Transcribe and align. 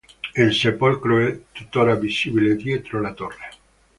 Il 0.35 0.51
sepolcro 0.51 1.19
è 1.19 1.39
tuttora 1.51 1.93
visibile 1.93 2.55
dietro 2.55 2.99
la 3.01 3.13
torre. 3.13 3.49